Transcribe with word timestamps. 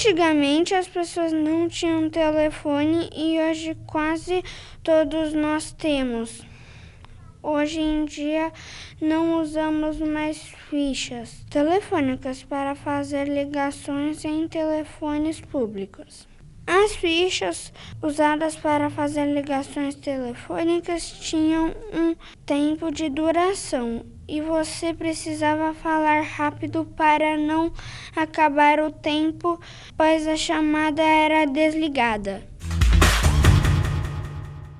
Antigamente 0.00 0.74
as 0.74 0.88
pessoas 0.88 1.30
não 1.30 1.68
tinham 1.68 2.08
telefone 2.08 3.10
e 3.14 3.38
hoje 3.38 3.76
quase 3.86 4.42
todos 4.82 5.34
nós 5.34 5.72
temos. 5.72 6.40
Hoje 7.42 7.80
em 7.80 8.06
dia 8.06 8.50
não 8.98 9.42
usamos 9.42 10.00
mais 10.00 10.38
fichas 10.70 11.44
telefônicas 11.50 12.42
para 12.42 12.74
fazer 12.74 13.28
ligações 13.28 14.24
em 14.24 14.48
telefones 14.48 15.38
públicos. 15.38 16.26
As 16.72 16.94
fichas 16.94 17.72
usadas 18.00 18.54
para 18.54 18.88
fazer 18.88 19.26
ligações 19.34 19.96
telefônicas 19.96 21.10
tinham 21.10 21.74
um 21.92 22.14
tempo 22.46 22.92
de 22.92 23.08
duração 23.08 24.06
e 24.28 24.40
você 24.40 24.94
precisava 24.94 25.74
falar 25.74 26.20
rápido 26.20 26.84
para 26.84 27.36
não 27.36 27.72
acabar 28.14 28.78
o 28.78 28.92
tempo, 28.92 29.58
pois 29.96 30.28
a 30.28 30.36
chamada 30.36 31.02
era 31.02 31.44
desligada. 31.44 32.48